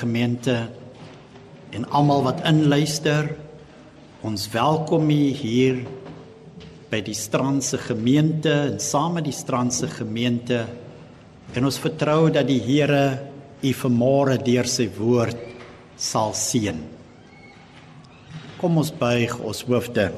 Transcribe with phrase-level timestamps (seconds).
[0.00, 0.56] Gemeente
[1.76, 3.28] en almal wat inluister.
[4.26, 5.82] Ons welkom u hier
[6.90, 10.64] by die Strandse gemeente en saam met die Strandse gemeente.
[11.54, 13.04] En ons vertrou dat die Here
[13.60, 15.40] u vanmôre deur sy woord
[16.00, 16.80] sal seën.
[18.60, 20.10] Kom ons buig ons hoofde.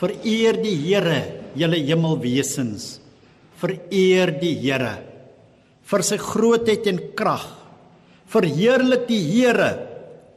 [0.00, 1.20] Vereer die Here,
[1.56, 2.96] julle hemelwesens.
[3.60, 4.96] Vereer die Here
[5.86, 7.46] vir sy grootheid en krag.
[8.30, 9.70] Verheerlik die Here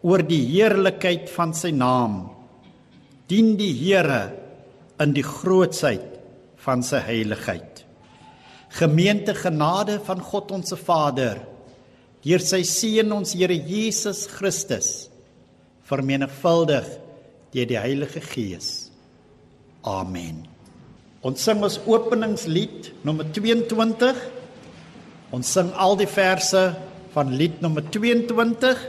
[0.06, 2.22] oor die heerlikheid van sy naam.
[3.30, 4.22] Dien die Here
[5.02, 6.17] in die grootsheid
[6.64, 7.84] van sy heiligheid.
[8.80, 11.42] Gemeente genade van God ons Vader
[12.23, 15.08] deur sy seun ons Here Jesus Christus
[15.90, 16.86] vermenigvuldig
[17.56, 18.92] deur die Heilige Gees.
[19.88, 20.44] Amen.
[21.26, 24.20] Ons sing ons openingslied nommer 22
[25.36, 26.62] Ons sing al die verse
[27.13, 28.81] van lied nommer 22.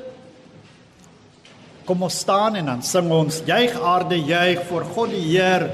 [1.88, 5.66] Kom ons staan en dan sing ons juig aarde juig voor God die Heer.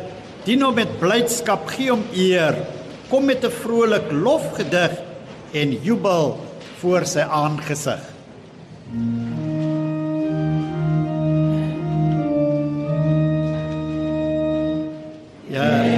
[0.46, 2.54] Dien hom met blydskap, gee hom eer.
[3.10, 4.92] Kom met 'n vrolik lofgedig
[5.52, 6.38] en jubel
[6.78, 8.02] voor sy aangesig.
[15.48, 15.62] Ja.
[15.62, 15.95] Kom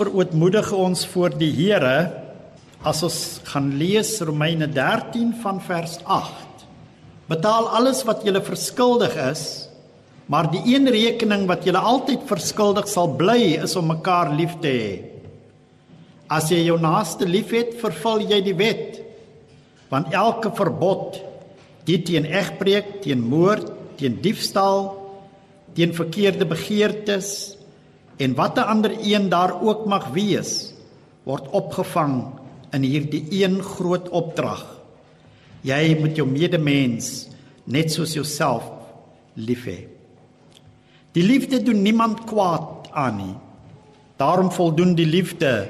[0.00, 2.08] verootmoedig ons voor die Here
[2.88, 3.18] as ons
[3.50, 6.64] gaan lees Romeine 13 van vers 8.
[7.28, 9.44] Betaal alles wat jy verskuldig is,
[10.30, 14.72] maar die een rekening wat jy altyd verskuldig sal bly is om mekaar lief te
[14.72, 14.90] hê.
[16.30, 19.00] As jy jou naaste liefhet, vervul jy die wet.
[19.90, 21.18] Want elke verbod,
[21.84, 23.68] die teen egbreek, teen moord,
[23.98, 24.94] teen diefstal,
[25.74, 27.59] teen verkeerde begeertes,
[28.20, 30.72] en watter ander een daar ook mag wees
[31.24, 32.16] word opgevang
[32.76, 34.62] in hierdie een groot opdrag.
[35.66, 37.28] Jy moet jou medemens
[37.70, 38.64] net soos jouself
[39.36, 39.78] lief hê.
[41.16, 43.36] Die liefde doen niemand kwaad aan nie.
[44.20, 45.68] Daarom voldoen die liefde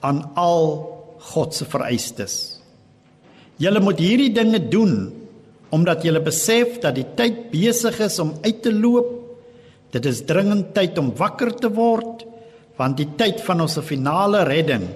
[0.00, 0.88] aan al
[1.32, 2.60] God se vereistes.
[3.60, 5.10] Julle moet hierdie dinge doen
[5.70, 9.19] omdat julle besef dat die tyd besig is om uit te loop
[9.90, 12.26] Dit is dringend tyd om wakker te word
[12.80, 14.86] want die tyd van ons finale redding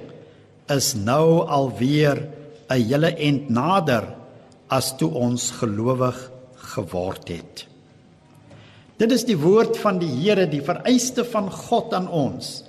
[0.73, 2.17] is nou alweer
[2.71, 4.07] 'n hele end nader
[4.71, 6.17] as toe ons gelowig
[6.75, 7.67] geword het.
[8.97, 12.63] Dit is die woord van die Here, die vereiste van God aan ons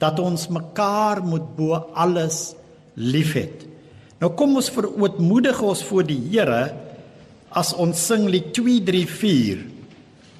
[0.00, 2.54] dat ons mekaar moet bo alles
[2.94, 3.66] liefhet.
[4.20, 6.72] Nou kom ons verootmoedig ons voor die Here
[7.50, 9.69] as ons sing lied 234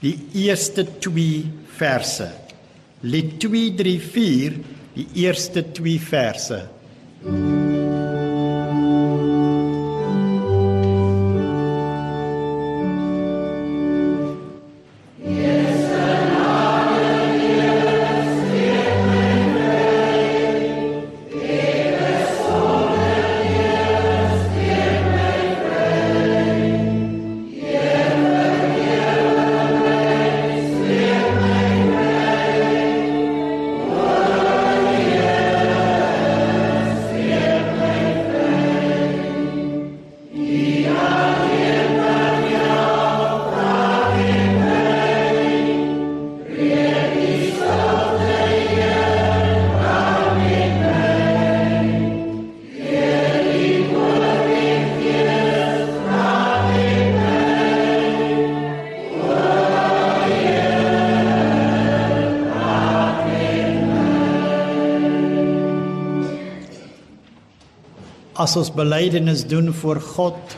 [0.01, 1.45] die eerste 2
[1.77, 2.31] verse.
[3.03, 4.61] Lied 234
[4.95, 6.69] die eerste 2 verse.
[7.25, 7.60] Mm.
[68.41, 70.57] As ons belydenis doen voor God,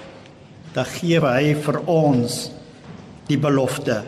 [0.73, 2.47] dan gee hy vir ons
[3.29, 4.01] die belofte.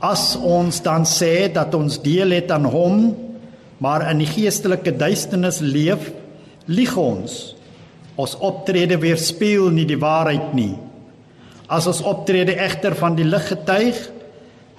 [0.00, 3.10] As ons dan sê dat ons deel het aan hom,
[3.80, 6.08] maar in die geestelike duisternis leef,
[6.66, 7.54] lieg ons.
[8.16, 10.74] Ons optrede weerspieël nie die waarheid nie.
[11.68, 13.98] As ons optrede egter van die lig getuig,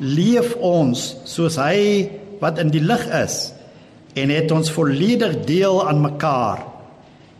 [0.02, 2.10] leef ons soos hy
[2.42, 3.52] wat in die lig is
[4.18, 6.67] en het ons volledig deel aan mekaar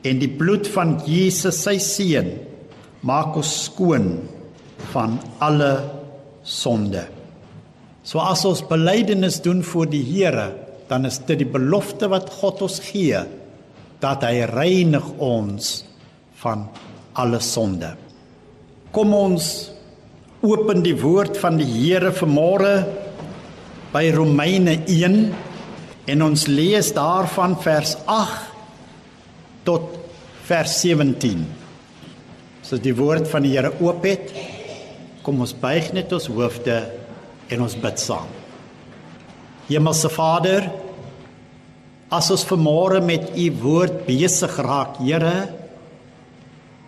[0.06, 2.34] en die bloed van Jesus sy seun
[3.08, 4.10] maak ons skoon
[4.94, 5.72] van alle
[6.46, 7.04] sonde.
[8.08, 10.52] So as ons belydenis doen voor die Here,
[10.88, 13.20] dan is dit die belofte wat God ons gee
[14.00, 15.82] dat hy reinig ons
[16.40, 16.68] van
[17.18, 17.96] alle sonde.
[18.96, 19.72] Kom ons
[20.46, 22.76] open die woord van die Here vanmôre
[23.92, 25.18] by Romeine 1
[26.08, 28.57] en ons lees daarvan vers 8
[29.68, 29.98] tot
[30.48, 31.44] vers 17.
[32.64, 34.32] So die woord van die Here oop het,
[35.24, 36.80] kom ons buig net ons hoofde
[37.52, 38.30] en ons bid saam.
[39.68, 40.70] Hemelse Vader,
[42.08, 45.50] as ons vanmôre met u woord besig raak, Here,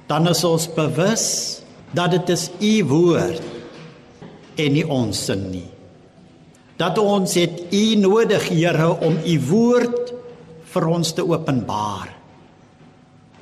[0.09, 1.25] dan is ons bewus
[1.95, 3.43] dat dit is u woord
[4.59, 5.67] en nie ons sin nie.
[6.79, 10.15] Dat ons het u nodig, Here, om u woord
[10.69, 12.18] vir ons te openbaar.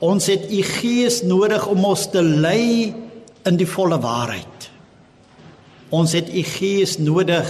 [0.03, 2.93] Ons het u gees nodig om ons te lei
[3.47, 4.67] in die volle waarheid.
[5.89, 7.49] Ons het u gees nodig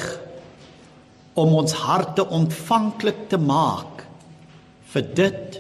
[1.38, 4.06] om ons harte ontvanklik te maak
[4.94, 5.60] vir dit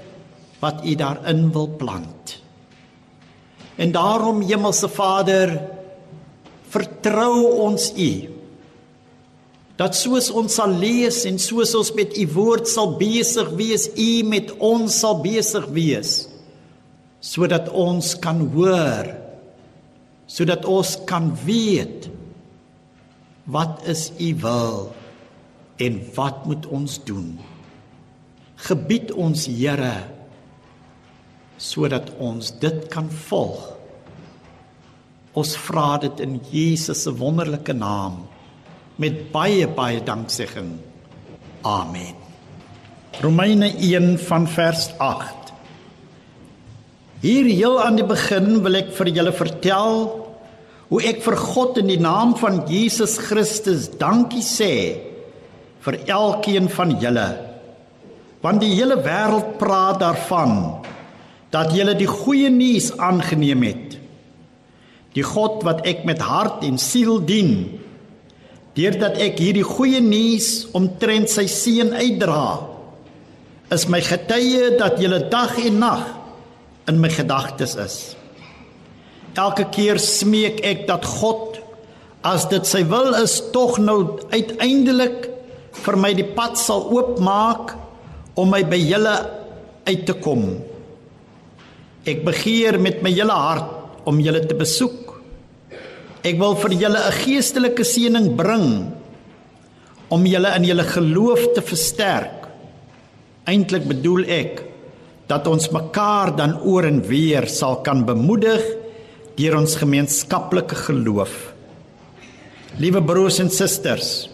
[0.61, 2.37] wat u daarin wil plant.
[3.77, 5.53] En daarom Hemelse Vader,
[6.67, 8.11] vertrou ons u
[9.77, 14.23] dat soos ons sal lees en soos ons met u woord sal besig wees, u
[14.25, 16.15] met ons sal besig wees
[17.23, 19.09] sodat ons kan hoor
[20.27, 22.09] sodat ons kan weet
[23.47, 24.91] wat is u wil
[25.79, 27.37] en wat moet ons doen.
[28.67, 29.95] Gebied ons Here
[31.57, 33.61] sodat ons dit kan volg.
[35.37, 38.25] Ons vra dit in Jesus se wonderlike naam
[38.97, 40.75] met baie baie danksegging
[41.61, 42.15] amen.
[43.21, 45.36] Romeine 1 van vers 8
[47.17, 50.03] Hier heel aan die begin wil ek vir julle vertel
[50.87, 54.73] hoe ek vir God in die naam van Jesus Christus dankie sê
[55.81, 57.25] vir elkeen van julle.
[58.45, 60.53] Want die hele wêreld praat daarvan
[61.51, 63.97] dat julle die goeie nuus aangeneem het.
[65.17, 67.79] Die God wat ek met hart en siel dien,
[68.77, 72.61] deurdat ek hierdie goeie nuus omtrent sy seun uitdra,
[73.73, 76.05] is my getuie dat julle dag en nag
[76.87, 77.97] in my gedagtes is.
[79.37, 81.59] Elke keer smeek ek dat God
[82.25, 85.27] as dit sy wil is tog nou uiteindelik
[85.77, 87.75] vir my die pad sal oopmaak
[88.37, 89.15] om my by julle
[89.87, 90.47] uit te kom.
[92.07, 95.13] Ek begeer met my hele hart om julle te besoek.
[96.25, 98.91] Ek wil vir julle 'n geestelike seëning bring
[100.09, 102.47] om julle in julle geloof te versterk.
[103.45, 104.63] Eintlik bedoel ek
[105.27, 108.63] dat ons mekaar dan oor en weer sal kan bemoedig
[109.37, 111.35] deur ons gemeenskaplike geloof.
[112.81, 114.29] Liewe broers en susters,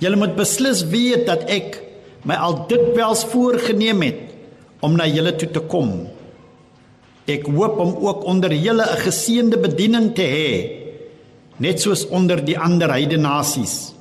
[0.00, 1.80] julle moet beslis weet dat ek
[2.24, 4.26] my al dikwels voorgenem het
[4.84, 5.92] om na julle toe te kom.
[7.28, 10.52] Ek hoop om ook onder julle 'n geseënde bediening te hê,
[11.58, 13.92] net soos onder die ander heidene nasies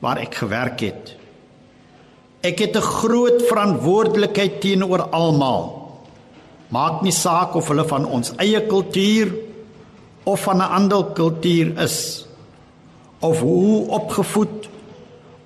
[0.00, 1.17] waar ek gewerk het.
[2.42, 5.90] Ek het 'n groot verantwoordelikheid teenoor almal.
[6.68, 9.34] Maak nie saak of hulle van ons eie kultuur
[10.24, 12.26] of van 'n ander kultuur is
[13.20, 14.68] of hoe opgevoed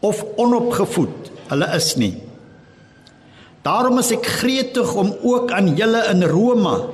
[0.00, 2.16] of onopgevoed hulle is nie.
[3.62, 6.88] Daarom is ek gretig om ook aan julle in Rome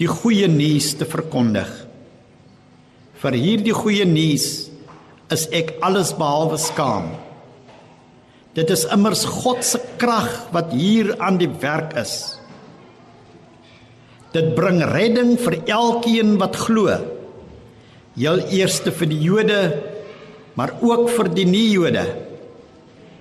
[0.00, 1.68] die goeie nuus te verkondig.
[3.20, 4.70] Vir hierdie goeie nuus
[5.32, 7.25] is ek alles behalwe skaam.
[8.56, 12.38] Dit is immers God se krag wat hier aan die werk is.
[14.32, 16.94] Dit bring redding vir elkeen wat glo.
[18.16, 19.60] Heel eerste vir die Jode,
[20.56, 22.06] maar ook vir die nie-Jode.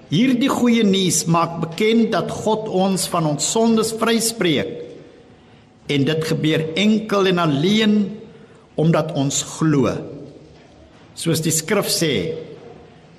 [0.07, 4.71] Hierdie goeie nuus maak bekend dat God ons van ons sondes vryspreek.
[5.91, 7.95] En dit gebeur enkel en alleen
[8.79, 9.91] omdat ons glo.
[11.15, 12.13] Soos die skrif sê,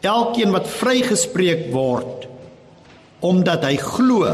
[0.06, 2.26] elkeen wat vrygespreek word
[3.26, 4.28] omdat hy glo,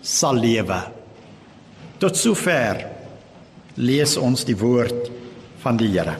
[0.00, 0.78] sal lewe.
[2.00, 2.86] Tot sover
[3.76, 5.10] lees ons die woord
[5.60, 6.14] van die Here.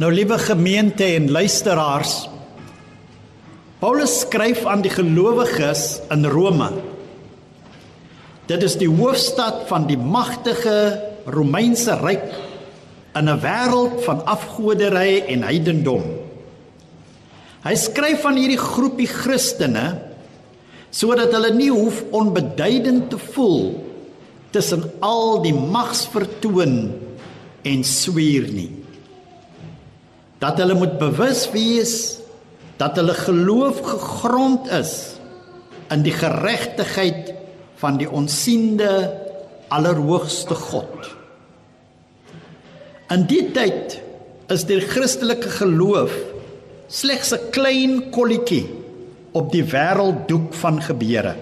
[0.00, 2.14] Nou liewe gemeente en luisteraars,
[3.82, 6.70] Paulus skryf aan die gelowiges in Rome.
[8.48, 12.26] Dit is die hoofstad van die magtige Romeinse ryk
[13.14, 16.23] in 'n wêreld van afgoderry en heidendom.
[17.64, 19.86] Hy skryf aan hierdie groepie Christene
[20.94, 23.72] sodat hulle nie hoef onbeduidend te voel
[24.54, 26.76] tussen al die magsvertoon
[27.66, 28.70] en swier nie.
[30.38, 31.96] Dat hulle moet bewus wees
[32.78, 34.94] dat hulle geloof gegrond is
[35.94, 37.32] in die geregtigheid
[37.80, 38.92] van die onsiende
[39.74, 41.10] allerhoogste God.
[43.14, 43.98] In die tyd
[44.52, 46.12] is die Christelike geloof
[46.88, 48.68] slegs 'n klein kolletjie
[49.32, 51.34] op die wêrelddoek van gebeure.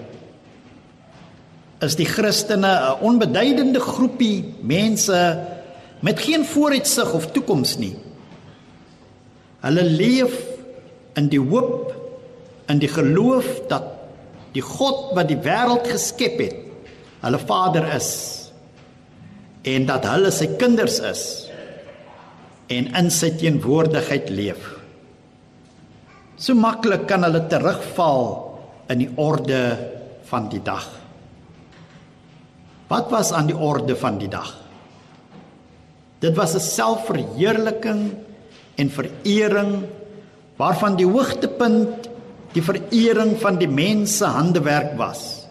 [1.81, 5.39] Is die Christene 'n onbeduidende groepie mense
[5.99, 7.95] met geen vooruitsig of toekoms nie.
[9.59, 10.33] Hulle leef
[11.15, 11.93] in die hoop
[12.67, 13.83] in die geloof dat
[14.53, 16.55] die God wat die wêreld geskep het,
[17.23, 18.11] hulle Vader is
[19.63, 21.23] en dat hulle sy kinders is
[22.67, 24.82] en in sy teenwoordigheid leef.
[26.43, 28.25] So maklik kan hulle terugval
[28.91, 29.61] in die orde
[30.27, 30.83] van die dag.
[32.91, 34.51] Wat was aan die orde van die dag?
[36.19, 38.11] Dit was 'n selfverheerliking
[38.75, 39.87] en verering
[40.59, 42.09] waarvan die hoogtepunt
[42.53, 45.47] die verering van die mens se handewerk was.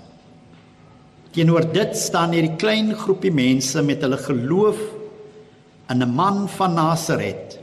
[1.32, 4.78] Teenoor dit staan hierdie klein groepie mense met hulle geloof
[5.88, 7.58] in 'n man van Nasaret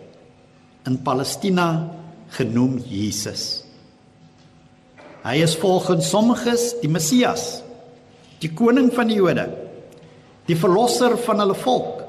[0.85, 1.98] in Palestina
[2.35, 3.63] genoem Jesus.
[5.23, 7.61] Hy is volgens sommiges die Messias,
[8.39, 9.49] die koning van die Jode,
[10.47, 12.05] die verlosser van hulle volk.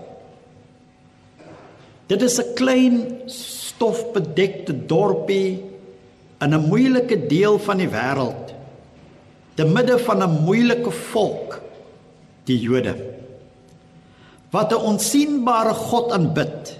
[2.10, 2.96] Dit is 'n klein
[3.26, 5.62] stofbedekte dorpie
[6.40, 8.54] in 'n moeilike deel van die wêreld
[9.54, 11.60] te midde van 'n moeilike volk
[12.44, 12.94] die Jode
[14.50, 16.79] wat 'n onsigbare God aanbid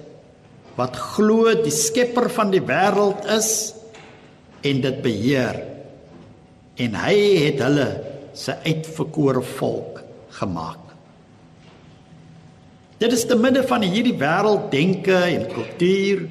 [0.79, 3.51] wat glo die skepper van die wêreld is
[4.67, 5.59] en dit beheer.
[6.81, 7.89] En hy het hulle
[8.37, 10.01] sy uitverkore volk
[10.39, 10.87] gemaak.
[13.01, 16.27] Dit is te midde van hierdie wêrelddenke en kultuur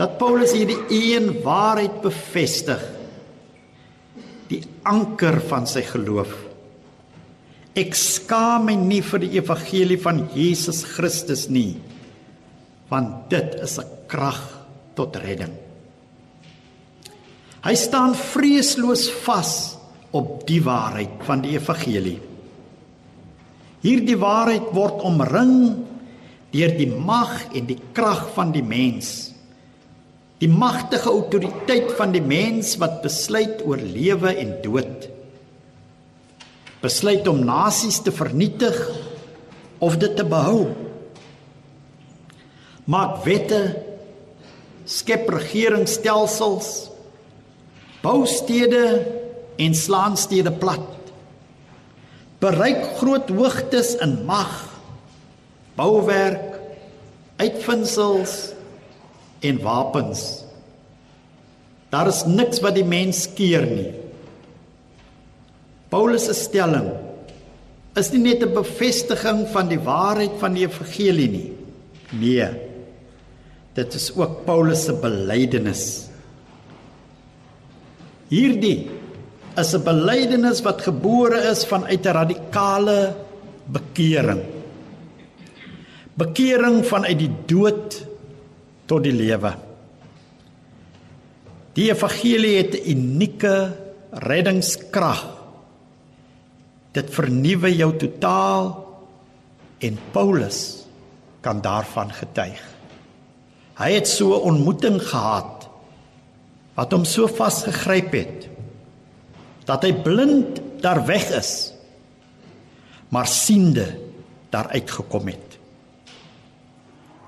[0.00, 2.80] dat Paulus hierdie een waarheid bevestig.
[4.48, 6.32] Die anker van sy geloof.
[7.78, 11.76] Ek skaam my nie vir die evangelie van Jesus Christus nie
[12.92, 14.40] want dit is 'n krag
[14.94, 15.54] tot redding.
[17.62, 19.78] Hy staan vreesloos vas
[20.10, 22.18] op die waarheid van die evangelie.
[23.82, 25.86] Hierdie waarheid word omring
[26.52, 29.32] deur die mag en die krag van die mens.
[30.42, 35.08] Die magtige autoriteit van die mens wat besluit oor lewe en dood.
[36.82, 38.76] Besluit om nasies te vernietig
[39.78, 40.91] of dit te behou
[42.84, 43.62] maak wette
[44.84, 46.70] skep regeringsstelsels
[48.02, 48.86] bou stede
[49.62, 51.12] en slaan stede plat
[52.42, 54.72] bereik groot hoogtes in mag
[55.78, 56.58] bouwerk
[57.42, 58.52] uitvindsels
[59.42, 60.42] en wapens.
[61.90, 63.90] Daar is niks wat die mens keer nie.
[65.92, 66.92] Paulus se stelling
[67.98, 71.50] is nie net 'n bevestiging van die waarheid van die evangelie nie.
[72.12, 72.71] Nee.
[73.74, 75.84] Dit is ook Paulus se belydenis.
[78.28, 78.90] Hierdie
[79.56, 83.14] is 'n belydenis wat gebore is vanuit 'n radikale
[83.64, 84.42] bekering.
[86.14, 88.06] Bekering vanuit die dood
[88.86, 89.54] tot die lewe.
[91.72, 93.76] Die evangelie het 'n unieke
[94.10, 95.24] reddingskrag.
[96.92, 98.88] Dit vernuwe jou totaal
[99.78, 100.84] en Paulus
[101.40, 102.71] kan daarvan getuig.
[103.82, 105.66] Hy het so 'n ontmoeting gehad
[106.78, 108.48] wat hom so vasgegryp het
[109.66, 111.72] dat hy blind daar weg is
[113.08, 113.98] maar siende
[114.50, 115.58] daar uitgekom het.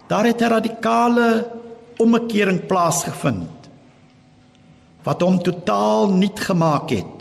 [0.06, 1.50] Daar het 'n radikale
[1.96, 3.68] omkering plaasgevind
[5.02, 7.14] wat hom totaal nuut gemaak het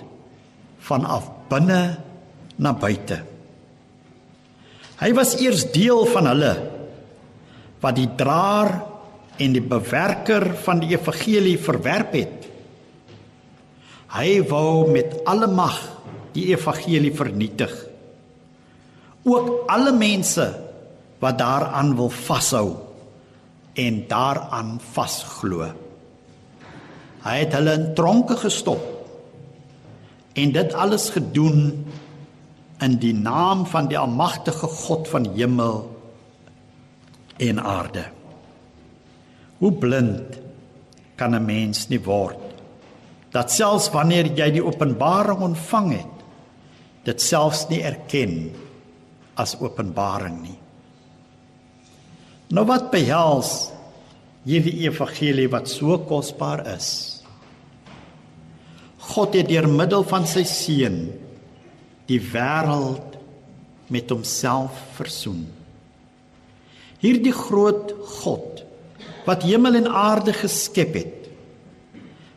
[0.80, 2.00] vanaf binne
[2.56, 3.24] na buite.
[5.00, 6.72] Hy was eers deel van hulle
[7.80, 8.93] wat die draer
[9.42, 12.48] en die bewerker van die evangelie verwerp het.
[14.14, 15.80] Hy wou met alle mag
[16.36, 17.74] die evangelie vernietig.
[19.24, 20.46] Ook alle mense
[21.24, 22.68] wat daaraan wil vashou
[23.80, 25.70] en daaraan vasglo.
[27.24, 28.90] Hy het hulle in tronke gestop.
[30.34, 31.86] En dit alles gedoen
[32.84, 35.88] in die naam van die almagtige God van hemel
[37.38, 38.04] en aarde.
[39.60, 40.40] Hoe blind
[41.16, 42.40] kan 'n mens nie word
[43.34, 46.18] dat selfs wanneer jy die openbaring ontvang het,
[47.04, 48.54] dit selfs nie erken
[49.36, 50.60] as openbaring nie.
[52.54, 53.72] Nou wat behels
[54.46, 56.90] hierdie evangelie wat so kosbaar is?
[59.14, 61.00] God het deur middel van sy seun
[62.08, 63.18] die wêreld
[63.90, 65.48] met homself versoen.
[67.02, 68.53] Hierdie groot God
[69.26, 71.30] wat hemel en aarde geskep het,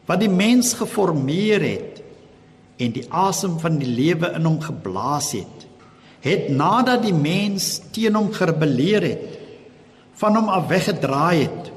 [0.07, 2.03] wat die mens geformeer het
[2.79, 5.67] en die asem van die lewe in hom geblaas het,
[6.27, 9.39] het nadat die mens teen hom gerebelleer het,
[10.17, 11.73] van hom af weggedraai het,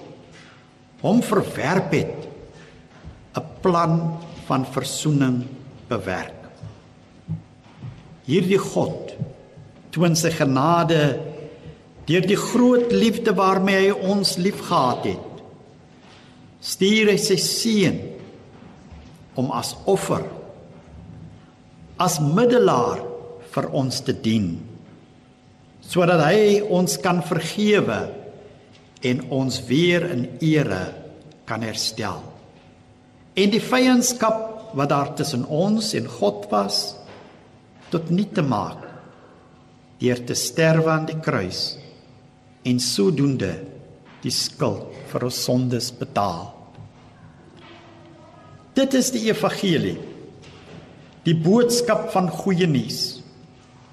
[1.02, 2.28] hom verwerp het,
[3.36, 4.18] 'n plan
[4.48, 5.44] van verzoening
[5.88, 6.40] bewerk.
[8.26, 9.16] Hierdie God
[9.90, 11.20] toon sy genade
[12.10, 15.44] deur die groot liefde waarmee hy ons liefgehad het.
[16.60, 18.00] Stuur hy sy seun
[19.40, 20.26] om as offer
[22.00, 23.04] as middelaar
[23.54, 24.54] vir ons te dien
[25.90, 28.00] sodat hy ons kan vergewe
[29.10, 30.84] en ons weer in ere
[31.50, 32.22] kan herstel
[33.40, 34.46] en die vyandskap
[34.78, 36.82] wat daar tussen ons en God was
[37.94, 38.86] tot niet te maak
[40.00, 41.79] deur te sterwe aan die kruis
[42.68, 43.52] en sodoende
[44.24, 46.50] die skuld vir ons sondes betaal.
[48.76, 49.98] Dit is die evangelie.
[51.24, 53.20] Die boodskap van goeie nuus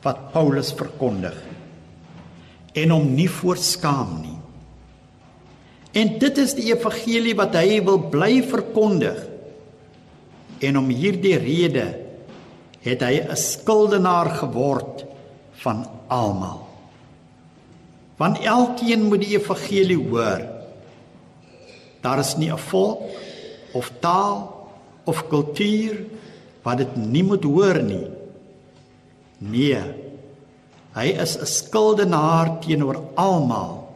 [0.04, 1.36] wat Paulus verkondig
[2.76, 4.36] en hom nie voorskaam nie.
[5.96, 9.24] En dit is die evangelie wat hy wil bly verkondig
[10.58, 11.86] En om hierdie rede
[12.86, 15.04] het hy 'n skuldenaar geword
[15.62, 16.65] van almal.
[18.16, 20.42] Want elkeen moet die evangelie hoor.
[22.00, 23.02] Daar is nie 'n volk
[23.72, 24.68] of taal
[25.04, 26.04] of kultuur
[26.62, 28.06] wat dit nie moet hoor nie.
[29.38, 29.82] Nee.
[30.94, 33.86] Hy is 'n skuldenaar teenoor almal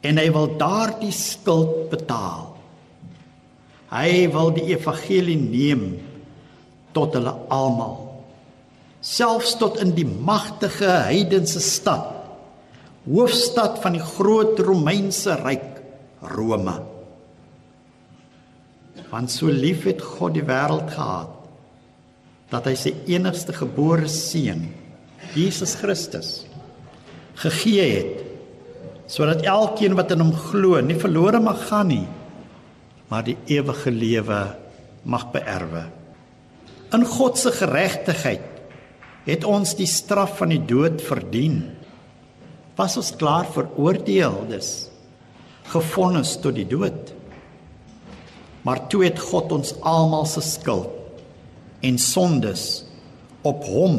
[0.00, 2.56] en hy wil daardie skuld betaal.
[3.90, 6.00] Hy wil die evangelie neem
[6.92, 8.22] tot hulle almal.
[9.00, 12.21] Selfs tot in die magtige heidense stad,
[13.06, 15.68] hoofstad van die groot Romeinse ryk,
[16.32, 16.74] Rome.
[19.10, 21.38] Want so lief het God die wêreld gehad
[22.52, 24.66] dat hy sy enigste gebore seun,
[25.32, 26.42] Jesus Christus,
[27.40, 28.18] gegee het
[29.12, 32.06] sodat elkeen wat in hom glo nie verlore mag gaan nie,
[33.10, 34.38] maar die ewige lewe
[35.04, 35.82] mag beerwe.
[36.96, 38.48] In God se geregtigheid
[39.26, 41.60] het ons die straf van die dood verdien.
[42.78, 44.88] Was ons klaar veroordeel, dis
[45.72, 47.12] gefonnis tot die dood.
[48.66, 50.98] Maar toe het God ons almal se skuld
[51.82, 52.84] en sondes
[53.46, 53.96] op hom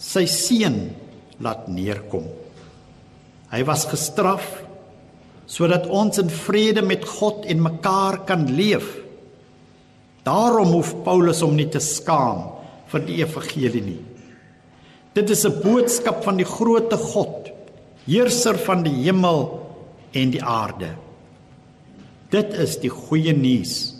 [0.00, 0.78] sy seun
[1.44, 2.24] laat neerkom.
[3.50, 4.46] Hy was gestraf
[5.50, 8.86] sodat ons in vrede met God en mekaar kan leef.
[10.22, 12.44] Daarom hoef Paulus hom nie te skaam
[12.92, 14.00] vir die evangelie nie.
[15.14, 17.39] Dit is 'n boodskap van die grootte God,
[18.06, 19.42] heerser van die hemel
[20.16, 20.94] en die aarde.
[22.30, 23.94] Dit is die goeie nuus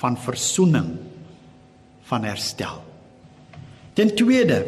[0.00, 0.90] van verzoening,
[2.06, 2.82] van herstel.
[3.96, 4.60] Ten tweede,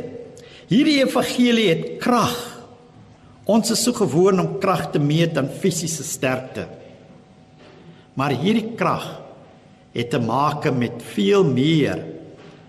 [0.71, 2.37] hierdie evangelie het krag.
[3.49, 6.67] Ons is so gewoond om krag te meet aan fisiese sterkte.
[8.19, 9.07] Maar hierdie krag
[9.95, 12.03] het te maak met veel meer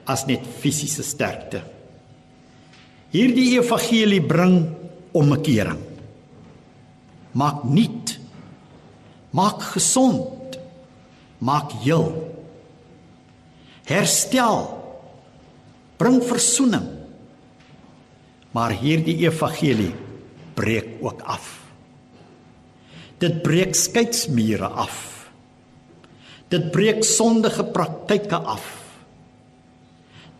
[0.09, 1.61] as net fisiese sterkte.
[3.13, 4.61] Hierdie evangelie bring
[5.17, 5.88] omkering.
[7.39, 8.19] Maak nuut.
[9.31, 10.59] Maak gesond.
[11.39, 12.11] Maak heel.
[13.87, 14.67] Herstel.
[15.99, 16.87] Bring verzoening.
[18.51, 19.93] Maar hierdie evangelie
[20.57, 21.47] breek ook af.
[23.21, 24.97] Dit breek skeidsmure af.
[26.49, 28.65] Dit breek sondige praktyke af.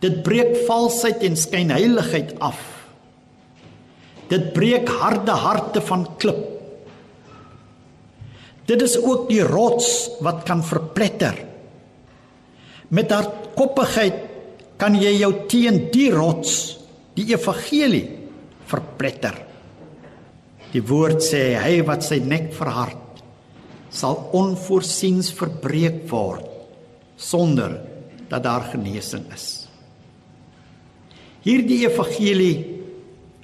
[0.02, 2.60] Dit breek valsheid en skynheiligheid af.
[4.32, 6.59] Dit breek harde harte van klip.
[8.70, 9.88] Dit is ook die rots
[10.22, 11.34] wat kan verpletter.
[12.94, 14.26] Met hardkoppigheid
[14.78, 16.78] kan jy jou teen die rots,
[17.18, 18.06] die evangelie,
[18.70, 19.34] verpletter.
[20.70, 22.98] Die woord sê hy wat sy nek verhard
[23.90, 26.46] sal onvoorsiens verbreek word
[27.18, 27.74] sonder
[28.30, 29.46] dat daar genesing is.
[31.42, 32.54] Hierdie evangelie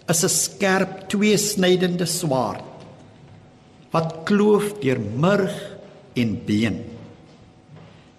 [0.07, 2.66] is 'n skerp tweesnydende swaard
[3.95, 5.55] wat kloof deur murg
[6.17, 6.79] en been.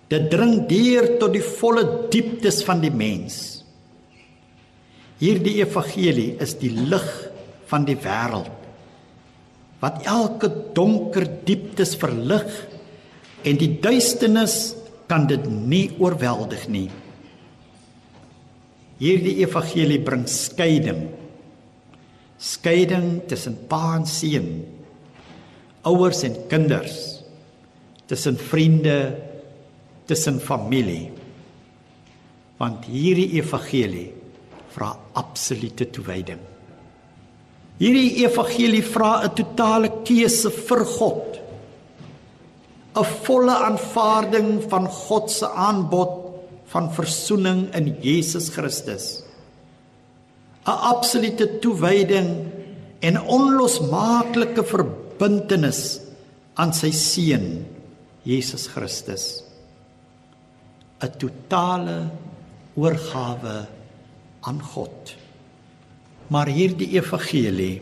[0.07, 3.63] Dit dring deur tot die volle dieptes van die mens.
[5.19, 7.09] Hierdie evangelie is die lig
[7.67, 8.53] van die wêreld
[9.77, 12.47] wat elke donker dieptes verlig
[13.45, 14.73] en die duisternis
[15.07, 16.87] kan dit nie oorweldig nie.
[18.97, 21.03] Hierdie evangelie bring skeiding.
[22.41, 24.49] Skeiding tussen pa en seun,
[25.87, 26.97] ouers en kinders,
[28.07, 28.99] tussen vriende,
[30.07, 31.11] tussen familie.
[32.57, 34.11] Want hierdie evangelie
[34.73, 36.39] vra absolute toewyding.
[37.77, 41.39] Hierdie evangelie vra 'n totale keuse vir God.
[42.95, 46.13] 'n Volle aanvaarding van God se aanbod
[46.71, 49.23] van verzoening in Jesus Christus.
[50.65, 52.29] 'n Absolute toewyding
[52.99, 54.63] en onlosmaaklike
[55.17, 55.97] verbintenis
[56.61, 57.65] aan sy seun
[58.27, 59.41] Jesus Christus.
[61.01, 62.09] 'n Totale
[62.77, 63.57] oorgawe
[64.45, 65.15] aan God.
[66.29, 67.81] Maar hierdie evangelie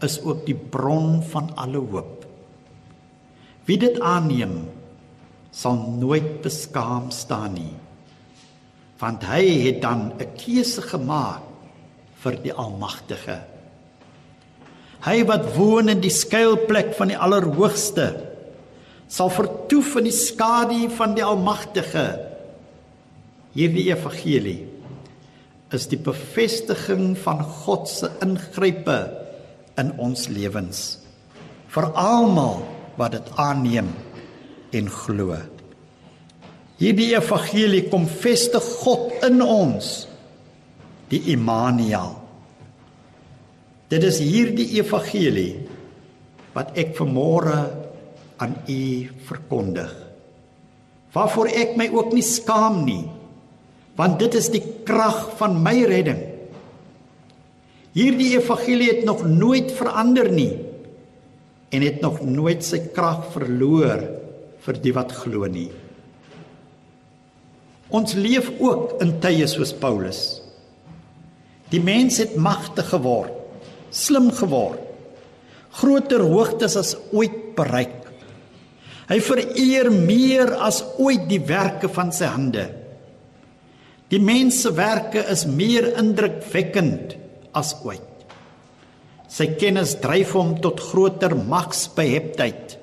[0.00, 2.24] is ook die bron van alle hoop.
[3.64, 4.68] Wie dit aanneem,
[5.50, 7.74] sal nooit beskaam staan nie
[8.96, 11.42] want hy het dan 'n keuse gemaak
[12.22, 13.55] vir die Almagtige.
[15.04, 18.08] Hy wat woon in die skuilplek van die Allerhoogste
[19.12, 22.06] sal vertoef in die skadu van die Almagtige.
[23.54, 24.64] Hierdie evangelie
[25.74, 28.98] is die bevestiging van God se ingrype
[29.78, 30.84] in ons lewens
[31.76, 32.62] vir almal
[32.96, 33.90] wat dit aanneem
[34.76, 35.36] en glo.
[36.80, 40.06] Hierdie evangelie kom vestig God in ons,
[41.12, 42.14] die Immanuel.
[43.92, 45.62] Dit is hierdie evangelie
[46.56, 47.58] wat ek vanmôre
[48.42, 48.80] aan u
[49.28, 49.92] verkondig.
[51.14, 53.04] Waarvoor ek my ook nie skaam nie,
[53.96, 56.18] want dit is die krag van my redding.
[57.96, 60.52] Hierdie evangelie het nog nooit verander nie
[61.72, 64.02] en het nog nooit sy krag verloor
[64.66, 65.70] vir die wat glo nie.
[67.94, 70.42] Ons leef ook in tye soos Paulus.
[71.70, 73.35] Die mens het magtig geword,
[73.96, 74.82] slim geword,
[75.80, 78.02] groter hoogtes as ooit bereik.
[79.06, 82.64] Hy vereer meer as ooit die werke van sy hande.
[84.10, 87.16] Die mens se werke is meer indrukwekkend
[87.56, 88.02] as ooit.
[89.30, 92.76] Sy kennis dryf hom tot groter magsbeheptheid.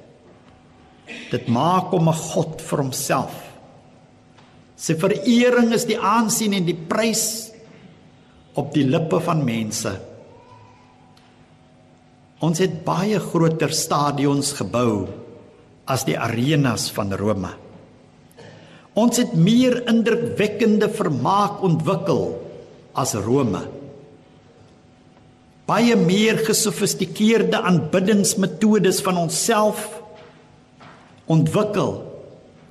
[1.32, 3.36] Dit maak hom 'n god vir homself.
[4.76, 7.52] Sy verering is die aansien en die prys
[8.56, 10.13] op die lippe van mense.
[12.44, 15.06] Ons het baie groter stadions gebou
[15.88, 17.54] as die arenas van Rome.
[19.00, 22.26] Ons het meer indrukwekkende vermaak ontwikkel
[23.00, 23.64] as Rome.
[25.70, 29.88] Baie meer gesofistikeerde aanbiddingsmetodes van onsself
[31.32, 31.96] ontwikkel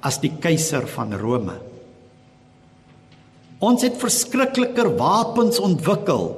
[0.04, 1.56] as die keiser van Rome.
[3.62, 6.34] Ons het verskrikliker wapens ontwikkel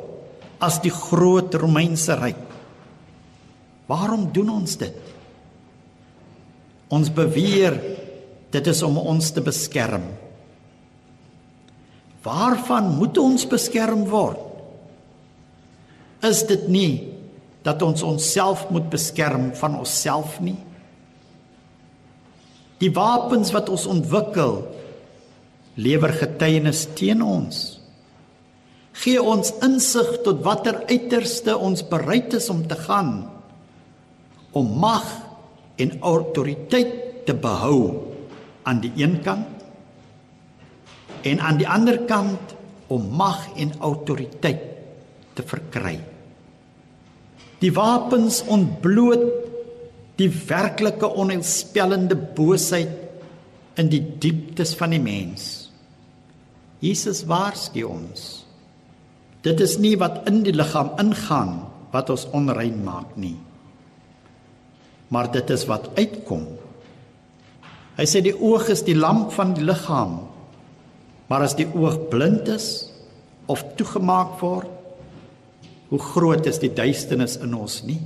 [0.62, 2.54] as die groot Romeinse ryk.
[3.90, 5.12] Waarom doen ons dit?
[6.92, 7.77] Ons beweer
[8.55, 10.07] dit is om ons te beskerm.
[12.25, 14.40] Waarvan moet ons beskerm word?
[16.25, 16.92] Is dit nie
[17.64, 20.57] dat ons onsself moet beskerm van onsself nie?
[22.81, 24.62] Die wapens wat ons ontwikkel
[25.81, 27.62] lewer getuienis teen ons.
[29.05, 33.34] Gee ons insig tot watter uiterste ons bereid is om te gaan
[34.55, 35.07] om mag
[35.81, 37.79] en autoriteit te behou
[38.64, 39.64] aan die een kant
[41.25, 42.55] en aan die ander kant
[42.93, 44.64] om mag en autoriteit
[45.35, 45.97] te verkry.
[47.62, 49.25] Die wapens ontbloot
[50.21, 55.71] die werklike onheilspellende boosheid in die dieptes van die mens.
[56.85, 58.45] Jesus waarsku ons.
[59.45, 61.57] Dit is nie wat in die liggaam ingaan
[61.95, 63.37] wat ons onrein maak nie.
[65.14, 66.46] Maar dit is wat uitkom.
[67.94, 70.18] Hy sê die oog is die lamp van die liggaam.
[71.31, 72.88] Maar as die oog blind is
[73.50, 74.70] of toegemaak word,
[75.92, 78.00] hoe groot is die duisternis in ons nie?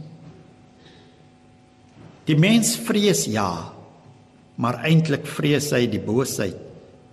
[2.29, 3.49] Die mens vrees ja,
[4.61, 6.59] maar eintlik vrees hy die boosheid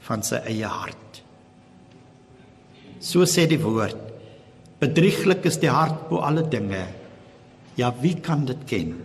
[0.04, 1.22] van sy eie hart.
[3.00, 3.96] So sê die woord:
[4.82, 6.84] Bedrieglik is die hart bo alle dinge.
[7.80, 8.96] Ja, wie kan dit ken?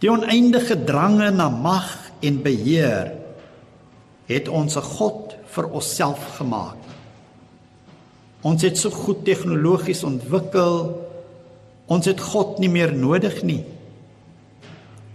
[0.00, 3.12] Die oneindige drange na mag en beheer
[4.26, 6.76] het ons 'n God vir onsself gemaak.
[8.42, 11.06] Ons het so goed tegnologies ontwikkel
[11.86, 13.62] Ons het God nie meer nodig nie.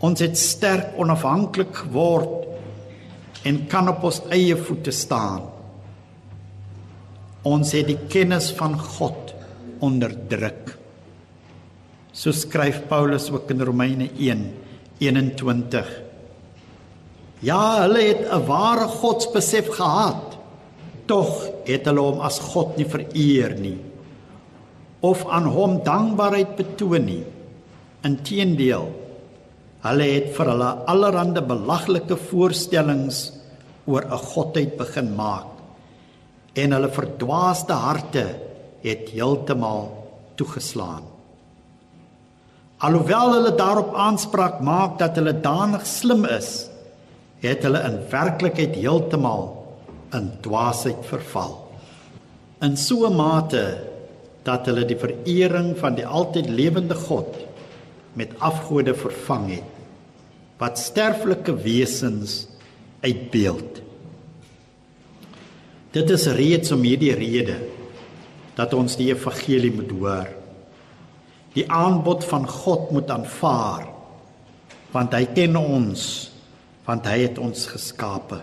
[0.01, 2.47] Ons het sterk onafhanklik geword
[3.47, 5.49] en kan op ons eie voete staan.
[7.47, 9.33] Ons het die kennis van God
[9.83, 10.75] onderdruk.
[12.13, 14.09] So skryf Paulus ook in Romeine
[15.01, 15.87] 1:21.
[17.41, 20.37] Ja, hulle het 'n ware godsbesef gehad.
[21.05, 23.79] Tog het hulle hom as God nie vereer nie
[25.01, 27.23] of aan hom dankbaarheid betoon nie.
[28.05, 28.85] Inteendeel,
[29.81, 33.31] hulle het vir hulle allerlei belaglike voorstellings
[33.89, 35.49] oor 'n godheid begin maak
[36.53, 38.25] en hulle verdwaasde harte
[38.83, 39.89] het heeltemal
[40.35, 41.10] toegeslaan.
[42.81, 46.67] Alhoewel hulle daarop aanspraak maak dat hulle danig slim is,
[47.43, 49.51] het hulle in werklikheid heeltemal
[50.17, 51.53] in dwaasheid verval.
[52.61, 53.65] In so 'n mate
[54.43, 57.37] dat hulle die verering van die altyd lewende God
[58.13, 59.69] met afgode vervang het
[60.57, 62.47] wat sterflike wesens
[63.01, 63.81] uitbeeld.
[65.91, 67.57] Dit is reeds om hierdie rede
[68.55, 70.40] dat ons die evangelie moet hoor.
[71.55, 73.89] Die aanbod van God moet aanvaar
[74.91, 76.03] want hy ken ons
[76.83, 78.41] want hy het ons geskape.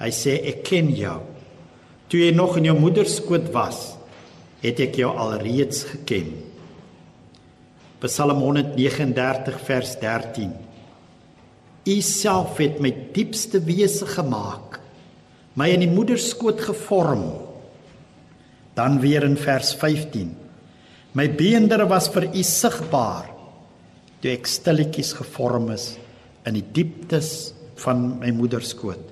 [0.00, 1.18] Hy sê ek ken jou.
[2.10, 3.92] Toe jy nog in jou moeder se skoot was,
[4.64, 6.32] het ek jou alreeds geken.
[8.00, 10.50] Psalm 139 vers 13.
[11.86, 14.80] U self het my diepste wese gemaak,
[15.54, 17.28] my in die moeder skoot gevorm.
[18.74, 20.39] Dan weer in vers 15.
[21.18, 23.30] My beendere was vir u sigbaar
[24.20, 25.94] toe ek stilletjies gevorm is
[26.46, 29.02] in die dieptes van my moeder skoot.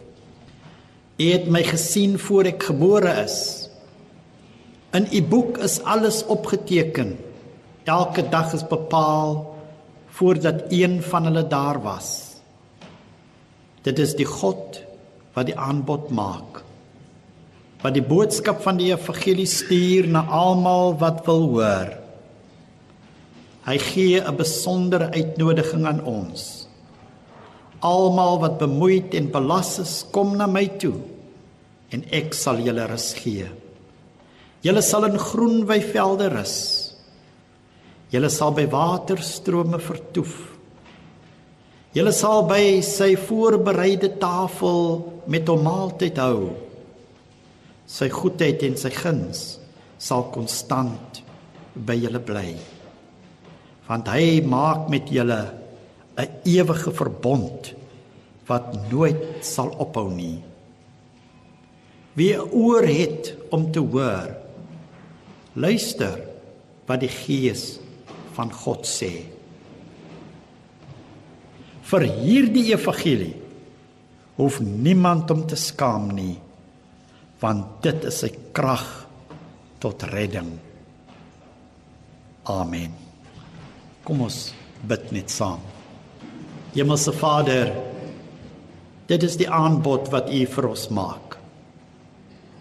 [1.18, 3.38] U het my gesien voor ek gebore is.
[4.94, 7.16] In u boek is alles opgeteken.
[7.88, 9.42] Elke dag is bepaal
[10.18, 12.38] voordat een van hulle daar was.
[13.82, 14.82] Dit is die God
[15.34, 16.62] wat die aanbod maak.
[17.82, 21.92] Wat die boodskap van die evangelie stuur na almal wat wil hoor.
[23.68, 26.66] Hy gee 'n besondere uitnodiging aan ons.
[27.80, 30.94] Almal wat bemoeid en belas is, kom na my toe
[31.90, 33.46] en ek sal julle rus gee.
[34.60, 36.94] Julle sal in groen weivelde rus.
[38.10, 40.34] Julle sal by waterstrome vertoef.
[41.94, 46.67] Julle sal by sy voorbereide tafel met hom maaltyd hou.
[47.88, 49.44] Sy goedheid en sy guns
[49.98, 51.22] sal konstant
[51.74, 52.50] by julle bly.
[53.88, 55.40] Want hy maak met julle
[56.18, 57.72] 'n ewige verbond
[58.46, 60.42] wat nooit sal ophou nie.
[62.14, 64.34] Wie oor het om te hoor,
[65.58, 66.20] Luister
[66.86, 67.78] wat die Gees
[68.36, 69.10] van God sê.
[71.88, 73.34] Vir hierdie evangelie
[74.36, 76.36] hoef niemand om te skaam nie.
[77.42, 78.86] Want dit is sy krag
[79.82, 80.50] tot redding.
[82.50, 82.94] Amen.
[84.06, 84.38] Kom ons
[84.88, 85.60] bid net saam.
[86.74, 87.72] Hemelse Vader,
[89.08, 91.36] dit is die aanbod wat U vir ons maak.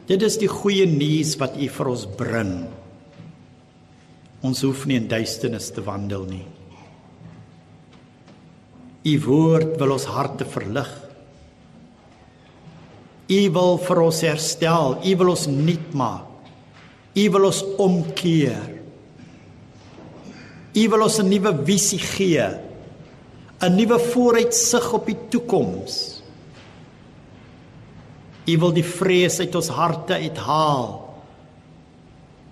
[0.08, 2.54] Dit is die goeie nuus wat U vir ons bring.
[4.48, 6.46] Ons hoef nie in duisternis te wandel nie.
[9.08, 10.90] U woord wil ons harte verlig.
[13.28, 16.28] U wil vir ons herstel, U wil ons nuut maak.
[17.18, 18.68] U wil ons omkeer.
[20.78, 22.48] U wil ons 'n nuwe visie gee.
[23.60, 26.22] 'n Nuwe vooruitsig op die toekoms.
[28.48, 31.06] U wil die vrees uit ons harte uithaal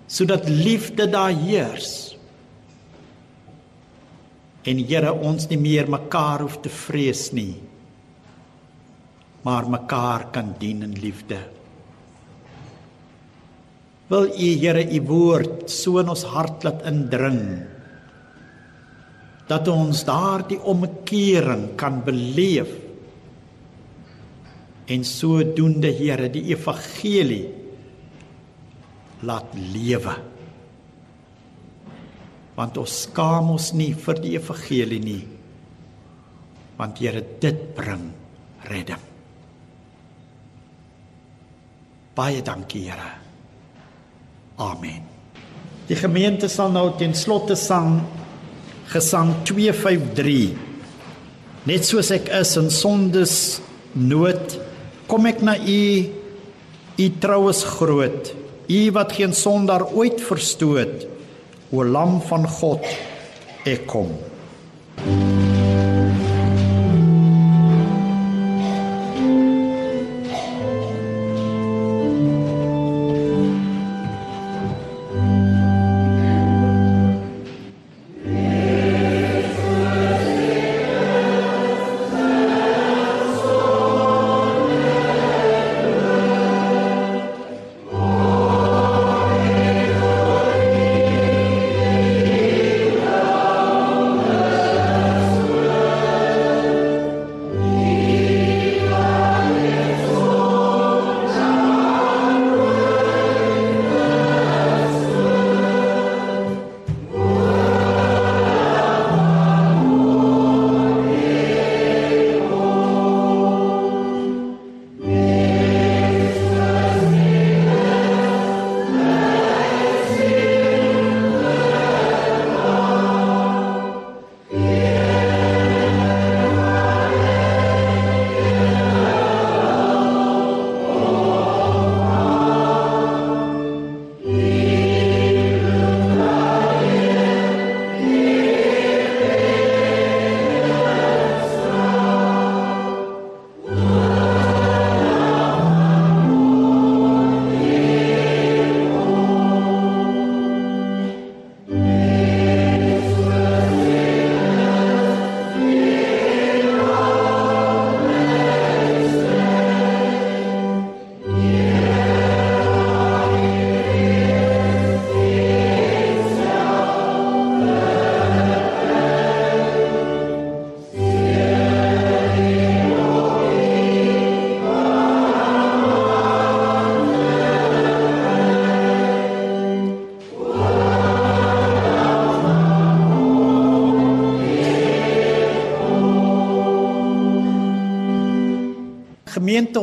[0.08, 2.16] sodat liefde daar heers.
[4.62, 7.56] En Here ons nie meer mekaar hoef te vrees nie
[9.46, 11.38] maar mekaar kan dien in liefde.
[14.10, 17.42] Wil U Here U woord so in ons hart laat indring
[19.46, 22.72] dat ons daardie omkering kan beleef
[24.90, 27.46] en sodoende Here die evangelie
[29.26, 30.14] laat lewe.
[32.58, 35.22] Want ons skaam ons nie vir die evangelie nie.
[36.78, 38.10] Want Here dit bring
[38.70, 39.15] redding.
[42.16, 43.10] Baie dankie, Here.
[44.56, 45.02] Amen.
[45.86, 48.00] Die gemeente sal nou ten slotte sang
[48.88, 50.56] gesang 253.
[51.68, 53.36] Net soos ek is in sondes
[53.92, 54.56] nood,
[55.10, 55.84] kom ek na U.
[56.96, 58.32] U trou is groot.
[58.66, 61.04] U wat geen sondaar ooit verstoot.
[61.68, 62.92] O lam van God,
[63.68, 64.14] ek kom.
[65.04, 65.35] gemeente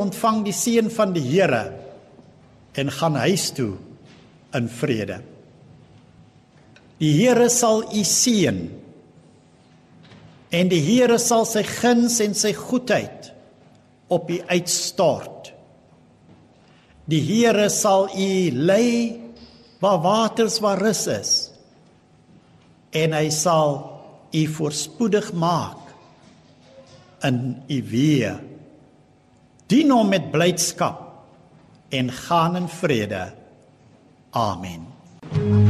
[0.03, 1.63] ontvang die seën van die Here
[2.79, 3.73] en gaan huis toe
[4.57, 5.19] in vrede.
[7.01, 8.59] Die Here sal u seën
[10.53, 13.31] en die Here sal sy guns en sy goedheid
[14.13, 15.49] op u uitstort.
[17.09, 19.19] Die Here sal u lei
[19.83, 21.33] waar waters waar rus is
[22.93, 23.79] en hy sal
[24.33, 25.81] u voorspoedig maak
[27.25, 28.33] in u weë
[29.73, 31.01] dien hom met blydskap
[31.89, 33.25] en gaan in vrede.
[34.29, 34.87] Amen.
[35.33, 35.62] Amen.